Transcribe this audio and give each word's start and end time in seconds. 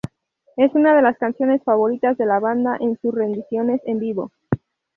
Es 0.57 0.73
una 0.73 0.95
de 0.95 1.03
las 1.03 1.15
canciones 1.19 1.61
favoritas 1.63 2.17
de 2.17 2.25
la 2.25 2.39
banda 2.39 2.75
en 2.79 2.97
sus 2.99 3.13
rendiciones 3.13 3.81
en 3.85 3.99
vivo. 3.99 4.31